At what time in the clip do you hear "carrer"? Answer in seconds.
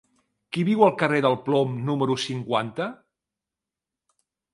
1.01-1.19